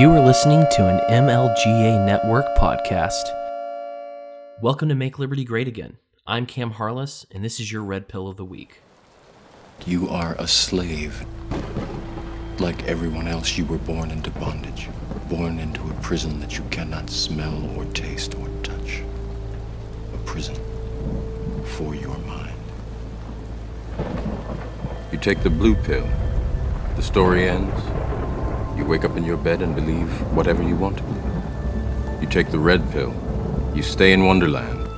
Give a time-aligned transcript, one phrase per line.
[0.00, 3.22] You are listening to an MLGA Network podcast.
[4.62, 5.98] Welcome to Make Liberty Great Again.
[6.26, 8.80] I'm Cam Harless, and this is your Red Pill of the Week.
[9.84, 11.26] You are a slave.
[12.58, 14.88] Like everyone else, you were born into bondage,
[15.28, 19.02] born into a prison that you cannot smell or taste or touch.
[20.14, 20.56] A prison
[21.76, 22.56] for your mind.
[25.12, 26.08] You take the blue pill.
[26.96, 27.78] The story ends.
[28.80, 31.02] You wake up in your bed and believe whatever you want.
[32.22, 33.12] You take the red pill.
[33.74, 34.88] You stay in Wonderland.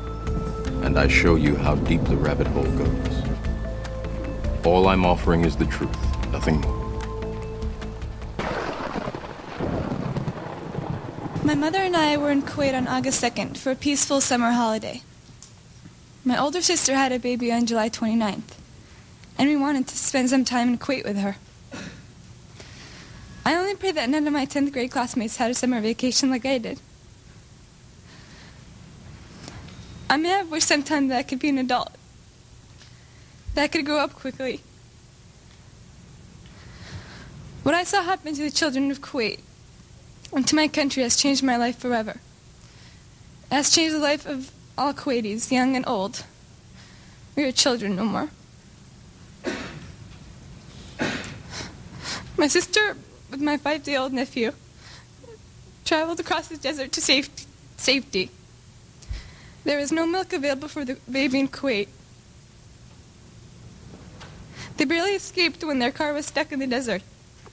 [0.85, 3.23] And I show you how deep the rabbit hole goes.
[4.65, 5.99] All I'm offering is the truth,
[6.31, 6.79] nothing more.
[11.43, 15.03] My mother and I were in Kuwait on August 2nd for a peaceful summer holiday.
[16.25, 18.55] My older sister had a baby on July 29th,
[19.37, 21.35] and we wanted to spend some time in Kuwait with her.
[23.53, 26.47] I only pray that none of my 10th grade classmates had a summer vacation like
[26.47, 26.81] I did.
[30.09, 31.91] I may have wished sometime that I could be an adult,
[33.55, 34.63] that I could grow up quickly.
[37.63, 39.41] What I saw happen to the children of Kuwait
[40.33, 42.23] and to my country has changed my life forever.
[43.51, 46.25] It has changed the life of all Kuwaitis, young and old.
[47.37, 48.31] We are children no more.
[52.39, 52.97] My sister
[53.33, 54.53] with my five-day-old nephew,
[55.85, 57.45] traveled across the desert to safety.
[57.77, 58.31] safety.
[59.65, 61.89] There was no milk available for the baby in Kuwait.
[64.77, 67.03] They barely escaped when their car was stuck in the desert,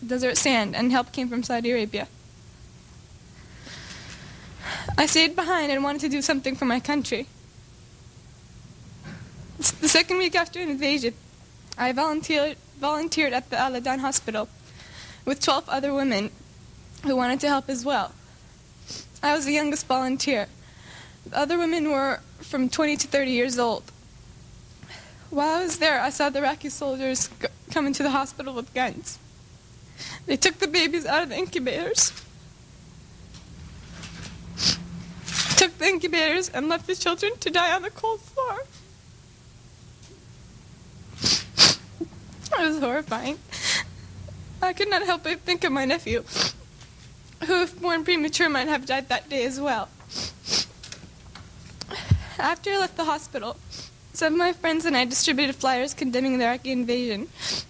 [0.06, 2.08] desert sand, and help came from Saudi Arabia.
[4.98, 7.28] I stayed behind and wanted to do something for my country.
[9.58, 11.14] The second week after an invasion,
[11.78, 14.50] I volunteered, volunteered at the Al Adan Hospital
[15.26, 16.32] with 12 other women
[17.04, 18.14] who wanted to help as well.
[19.22, 20.48] I was the youngest volunteer.
[21.26, 23.84] The other women were from 20 to 30 years old.
[25.30, 27.30] While I was there, I saw the Iraqi soldiers
[27.72, 29.20] come into the hospital with guns.
[30.26, 32.12] They took the babies out of the incubators,
[35.58, 38.64] took the incubators, and left the children to die on the cold floor.
[42.60, 43.38] It was horrifying.
[44.62, 46.24] I could not help but think of my nephew,
[47.46, 49.90] who, if born premature, might have died that day as well.
[52.38, 53.58] After I left the hospital,
[54.14, 57.30] some of my friends and I distributed flyers condemning the Iraqi invasion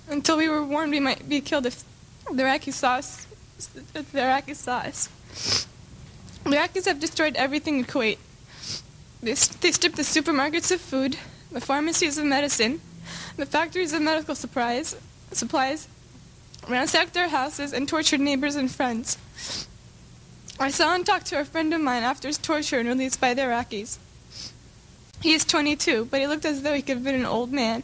[0.09, 1.83] until we were warned we might be killed if
[2.31, 3.27] the Iraqis saw us.
[3.93, 5.09] If the Iraqis saw us.
[6.43, 8.17] The Iraqis have destroyed everything in Kuwait.
[9.21, 11.17] They, they stripped the supermarkets of food,
[11.51, 12.81] the pharmacies of medicine,
[13.37, 14.95] the factories of medical supplies,
[15.31, 15.87] supplies,
[16.67, 19.17] ransacked our houses, and tortured neighbors and friends.
[20.59, 23.33] I saw and talked to a friend of mine after his torture and released by
[23.33, 23.97] the Iraqis.
[25.21, 27.83] He is 22, but he looked as though he could have been an old man.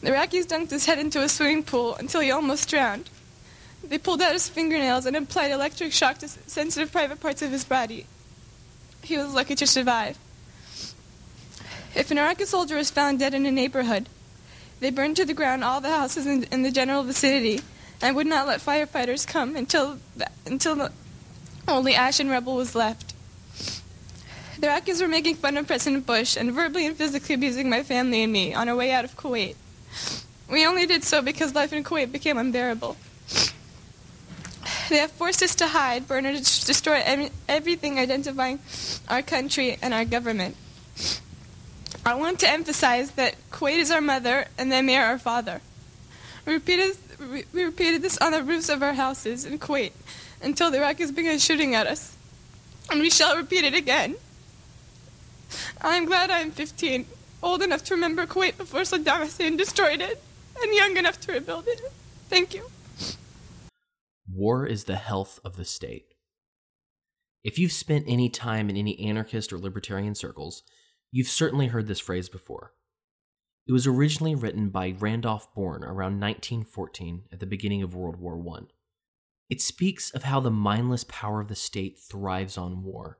[0.00, 3.08] The Iraqis dunked his head into a swimming pool until he almost drowned.
[3.84, 7.64] They pulled out his fingernails and applied electric shock to sensitive private parts of his
[7.64, 8.06] body.
[9.02, 10.18] He was lucky to survive.
[11.94, 14.08] If an Iraqi soldier was found dead in a neighborhood,
[14.82, 17.60] they burned to the ground all the houses in, in the general vicinity
[18.02, 20.92] and would not let firefighters come until the, until the
[21.68, 23.14] only ash and rubble was left.
[24.58, 28.24] The Iraqis were making fun of President Bush and verbally and physically abusing my family
[28.24, 29.54] and me on our way out of Kuwait.
[30.50, 32.96] We only did so because life in Kuwait became unbearable.
[34.88, 38.58] They have forced us to hide, burn, or destroy every, everything identifying
[39.08, 40.56] our country and our government.
[42.04, 45.60] I want to emphasize that Kuwait is our mother and the Emir our father.
[46.44, 49.92] We repeated, we repeated this on the roofs of our houses in Kuwait
[50.42, 52.16] until the Iraqis began shooting at us.
[52.90, 54.16] And we shall repeat it again.
[55.80, 57.06] I am glad I am 15,
[57.40, 60.20] old enough to remember Kuwait before Saddam Hussein destroyed it,
[60.60, 61.80] and young enough to rebuild it.
[62.28, 62.66] Thank you.
[64.28, 66.14] War is the health of the state.
[67.44, 70.62] If you've spent any time in any anarchist or libertarian circles,
[71.14, 72.72] You've certainly heard this phrase before.
[73.66, 78.42] It was originally written by Randolph Bourne around 1914 at the beginning of World War
[78.56, 78.62] I.
[79.50, 83.18] It speaks of how the mindless power of the state thrives on war.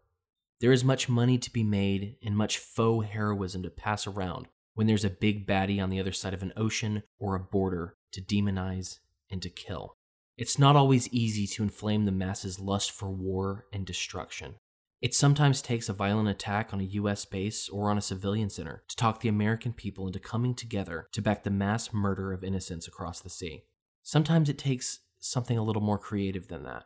[0.61, 4.87] There is much money to be made and much faux heroism to pass around when
[4.87, 8.23] there's a big baddie on the other side of an ocean or a border to
[8.23, 9.01] demonize
[9.31, 9.97] and to kill.
[10.39, 14.55] It's not always easy to inflame the masses' lust for war and destruction.
[15.03, 18.85] It sometimes takes a violent attack on a US base or on a civilian center
[18.87, 22.87] to talk the American people into coming together to back the mass murder of innocents
[22.87, 23.65] across the sea.
[24.05, 26.85] Sometimes it takes something a little more creative than that.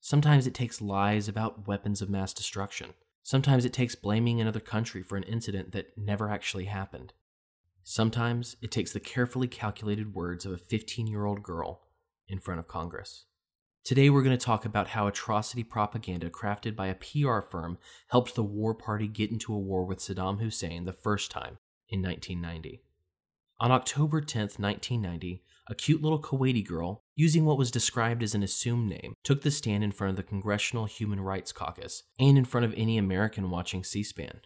[0.00, 2.94] Sometimes it takes lies about weapons of mass destruction.
[3.24, 7.12] Sometimes it takes blaming another country for an incident that never actually happened.
[7.82, 11.82] Sometimes it takes the carefully calculated words of a 15 year old girl
[12.28, 13.24] in front of Congress.
[13.88, 18.34] Today, we're going to talk about how atrocity propaganda crafted by a PR firm helped
[18.34, 21.56] the war party get into a war with Saddam Hussein the first time
[21.88, 22.82] in 1990.
[23.58, 28.42] On October 10, 1990, a cute little Kuwaiti girl, using what was described as an
[28.42, 32.44] assumed name, took the stand in front of the Congressional Human Rights Caucus and in
[32.44, 34.42] front of any American watching C SPAN.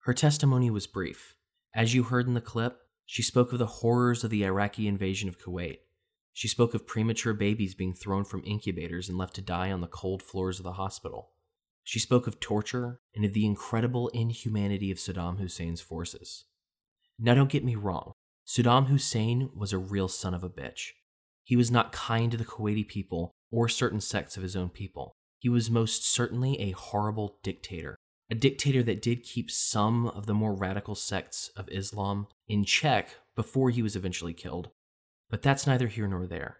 [0.00, 1.34] Her testimony was brief.
[1.74, 5.30] As you heard in the clip, she spoke of the horrors of the Iraqi invasion
[5.30, 5.78] of Kuwait.
[6.36, 9.86] She spoke of premature babies being thrown from incubators and left to die on the
[9.86, 11.30] cold floors of the hospital.
[11.82, 16.44] She spoke of torture and of the incredible inhumanity of Saddam Hussein's forces.
[17.18, 18.12] Now, don't get me wrong,
[18.46, 20.90] Saddam Hussein was a real son of a bitch.
[21.42, 25.14] He was not kind to the Kuwaiti people or certain sects of his own people.
[25.38, 27.96] He was most certainly a horrible dictator,
[28.30, 33.20] a dictator that did keep some of the more radical sects of Islam in check
[33.34, 34.68] before he was eventually killed,
[35.30, 36.58] but that's neither here nor there.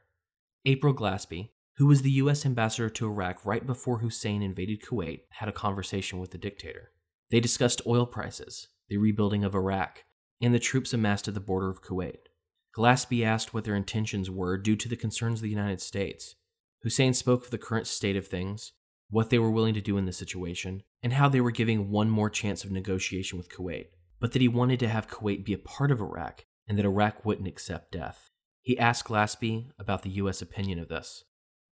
[0.65, 2.47] April Glaspie, who was the U.S.
[2.47, 6.91] ambassador to Iraq right before Hussein invaded Kuwait, had a conversation with the dictator.
[7.31, 10.05] They discussed oil prices, the rebuilding of Iraq,
[10.41, 12.29] and the troops amassed at the border of Kuwait.
[12.77, 16.35] Glaspie asked what their intentions were due to the concerns of the United States.
[16.83, 18.73] Hussein spoke of the current state of things,
[19.09, 22.11] what they were willing to do in the situation, and how they were giving one
[22.11, 23.87] more chance of negotiation with Kuwait,
[24.21, 27.25] but that he wanted to have Kuwait be a part of Iraq and that Iraq
[27.25, 28.31] wouldn't accept death.
[28.67, 30.43] He asked Glaspie about the U.S.
[30.43, 31.23] opinion of this.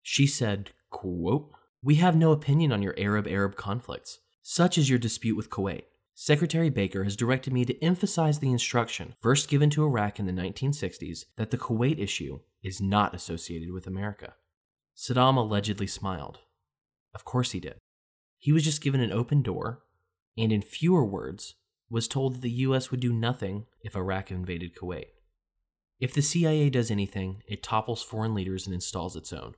[0.03, 1.51] She said, quote,
[1.83, 4.19] We have no opinion on your Arab Arab conflicts.
[4.43, 5.85] Such is your dispute with Kuwait.
[6.15, 10.33] Secretary Baker has directed me to emphasize the instruction first given to Iraq in the
[10.33, 14.35] 1960s that the Kuwait issue is not associated with America.
[14.95, 16.41] Saddam allegedly smiled.
[17.15, 17.79] Of course he did.
[18.37, 19.81] He was just given an open door,
[20.37, 21.55] and in fewer words,
[21.89, 22.91] was told that the U.S.
[22.91, 25.07] would do nothing if Iraq invaded Kuwait.
[26.03, 29.55] If the CIA does anything, it topples foreign leaders and installs its own.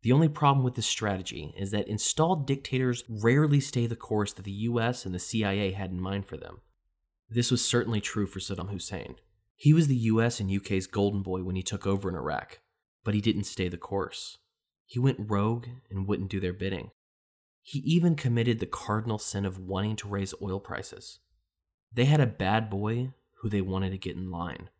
[0.00, 4.46] The only problem with this strategy is that installed dictators rarely stay the course that
[4.46, 6.62] the US and the CIA had in mind for them.
[7.28, 9.16] This was certainly true for Saddam Hussein.
[9.54, 12.60] He was the US and UK's golden boy when he took over in Iraq,
[13.04, 14.38] but he didn't stay the course.
[14.86, 16.90] He went rogue and wouldn't do their bidding.
[17.60, 21.18] He even committed the cardinal sin of wanting to raise oil prices.
[21.92, 23.12] They had a bad boy
[23.42, 24.70] who they wanted to get in line.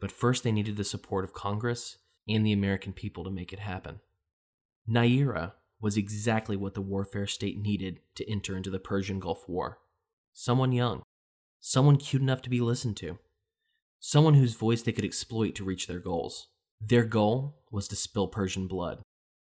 [0.00, 1.98] But first, they needed the support of Congress
[2.28, 4.00] and the American people to make it happen.
[4.88, 9.78] Nayirah was exactly what the warfare state needed to enter into the Persian Gulf War.
[10.32, 11.02] Someone young,
[11.60, 13.18] someone cute enough to be listened to,
[14.00, 16.48] someone whose voice they could exploit to reach their goals.
[16.80, 19.02] Their goal was to spill Persian blood,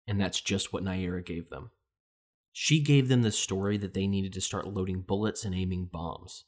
[0.07, 1.71] and that's just what Nayirah gave them.
[2.51, 6.45] She gave them the story that they needed to start loading bullets and aiming bombs.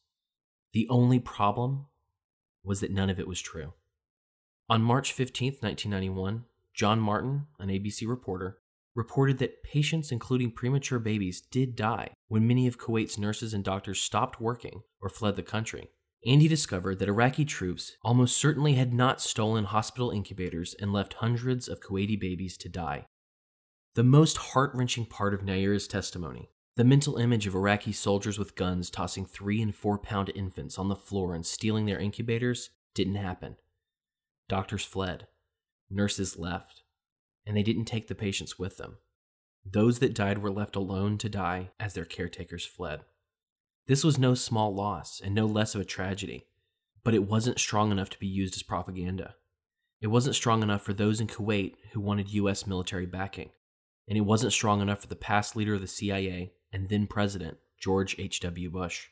[0.73, 1.87] The only problem
[2.63, 3.73] was that none of it was true.
[4.71, 8.59] On March 15, 1991, John Martin, an ABC reporter,
[8.95, 13.99] reported that patients, including premature babies, did die when many of Kuwait's nurses and doctors
[13.99, 15.89] stopped working or fled the country.
[16.25, 21.15] And he discovered that Iraqi troops almost certainly had not stolen hospital incubators and left
[21.15, 23.07] hundreds of Kuwaiti babies to die.
[23.95, 28.55] The most heart wrenching part of Nayirah's testimony the mental image of Iraqi soldiers with
[28.55, 33.15] guns tossing three and four pound infants on the floor and stealing their incubators didn't
[33.15, 33.57] happen.
[34.51, 35.27] Doctors fled,
[35.89, 36.83] nurses left,
[37.45, 38.97] and they didn't take the patients with them.
[39.63, 42.99] Those that died were left alone to die as their caretakers fled.
[43.87, 46.47] This was no small loss and no less of a tragedy,
[47.01, 49.35] but it wasn't strong enough to be used as propaganda.
[50.01, 52.67] It wasn't strong enough for those in Kuwait who wanted U.S.
[52.67, 53.51] military backing,
[54.05, 57.57] and it wasn't strong enough for the past leader of the CIA and then President,
[57.79, 58.69] George H.W.
[58.69, 59.07] Bush.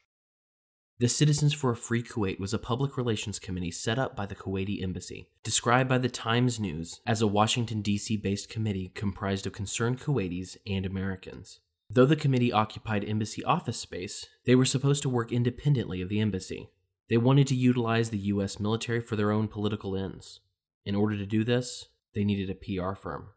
[1.00, 4.36] The Citizens for a Free Kuwait was a public relations committee set up by the
[4.36, 8.18] Kuwaiti embassy, described by the Times News as a Washington, D.C.
[8.18, 11.62] based committee comprised of concerned Kuwaitis and Americans.
[11.90, 16.20] Though the committee occupied embassy office space, they were supposed to work independently of the
[16.20, 16.70] embassy.
[17.10, 18.60] They wanted to utilize the U.S.
[18.60, 20.42] military for their own political ends.
[20.86, 23.30] In order to do this, they needed a PR firm.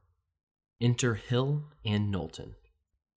[0.81, 2.57] Enter Hill and Knowlton.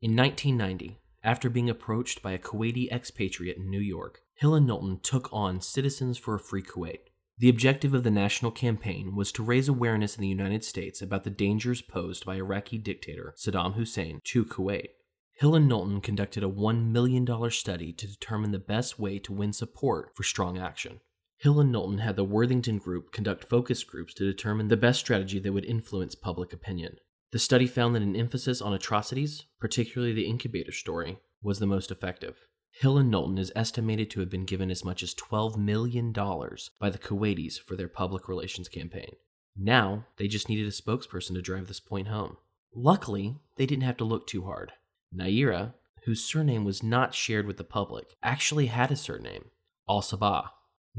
[0.04, 5.00] In 1990, after being approached by a Kuwaiti expatriate in New York, Hill and Knowlton
[5.01, 7.00] took on Citizens for a Free Kuwait.
[7.38, 11.24] The objective of the national campaign was to raise awareness in the United States about
[11.24, 14.89] the dangers posed by Iraqi dictator Saddam Hussein to Kuwait.
[15.34, 19.51] Hill and Knowlton conducted a $1 million study to determine the best way to win
[19.51, 21.01] support for strong action.
[21.38, 25.39] Hill and Knowlton had the Wirthlin Group conduct focus groups to determine the best strategy
[25.39, 26.98] that would influence public opinion.
[27.32, 31.91] The study found that an emphasis on atrocities, particularly the incubator story, was the most
[31.91, 32.48] effective.
[32.72, 36.89] Hill and Knowlton is estimated to have been given as much as $12 million by
[36.89, 39.15] the Kuwaitis for their public relations campaign.
[39.55, 42.38] Now, they just needed a spokesperson to drive this point home.
[42.74, 44.74] Luckily, they didn't have to look too hard.
[45.15, 49.51] Nayirah, whose surname was not shared with the public, actually had a surname,
[49.88, 50.50] Al Sabah.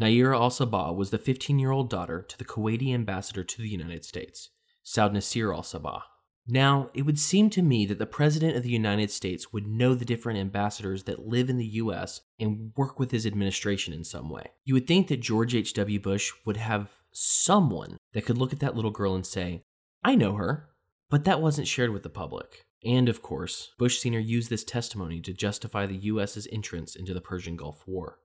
[0.01, 3.69] Nayirah Al Sabah was the 15 year old daughter to the Kuwaiti ambassador to the
[3.69, 4.49] United States,
[4.85, 6.03] Saud Nasir Al Sabah.
[6.49, 9.95] Now, it would seem to me that the President of the United States would know
[9.95, 12.21] the different ambassadors that live in the U.S.
[12.39, 14.51] and work with his administration in some way.
[14.65, 15.99] You would think that George H.W.
[15.99, 19.63] Bush would have someone that could look at that little girl and say,
[20.05, 20.69] I know her.
[21.09, 22.65] But that wasn't shared with the public.
[22.85, 24.19] And of course, Bush Sr.
[24.19, 28.19] used this testimony to justify the U.S.'s entrance into the Persian Gulf War.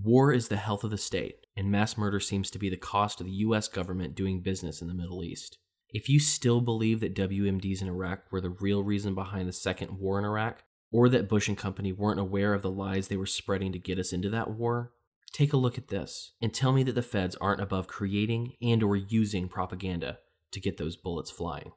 [0.00, 3.20] War is the health of the state, and mass murder seems to be the cost
[3.20, 3.68] of the U.S.
[3.68, 5.58] government doing business in the Middle East.
[5.92, 9.98] If you still believe that WMDs in Iraq were the real reason behind the second
[9.98, 13.26] war in Iraq, or that Bush and company weren't aware of the lies they were
[13.26, 14.92] spreading to get us into that war,
[15.32, 18.82] take a look at this and tell me that the feds aren't above creating and
[18.82, 20.18] or using propaganda
[20.52, 21.72] to get those bullets flying.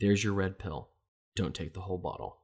[0.00, 0.90] There's your red pill.
[1.36, 2.38] Don't take the whole bottle.